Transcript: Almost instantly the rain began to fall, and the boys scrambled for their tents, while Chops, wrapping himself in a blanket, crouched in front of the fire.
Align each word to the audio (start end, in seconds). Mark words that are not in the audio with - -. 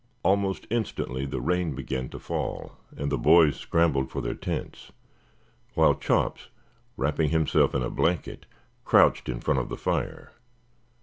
Almost 0.23 0.65
instantly 0.71 1.27
the 1.27 1.39
rain 1.39 1.75
began 1.75 2.09
to 2.09 2.17
fall, 2.17 2.71
and 2.97 3.11
the 3.11 3.19
boys 3.19 3.55
scrambled 3.59 4.09
for 4.09 4.19
their 4.19 4.33
tents, 4.33 4.91
while 5.75 5.93
Chops, 5.93 6.49
wrapping 6.97 7.29
himself 7.29 7.75
in 7.75 7.83
a 7.83 7.89
blanket, 7.91 8.47
crouched 8.83 9.29
in 9.29 9.39
front 9.41 9.59
of 9.59 9.69
the 9.69 9.77
fire. 9.77 10.31